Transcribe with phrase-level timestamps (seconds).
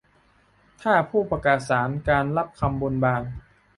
[0.81, 3.23] ถ้าผู้ประศาสน์การณ์รับคำบนบาน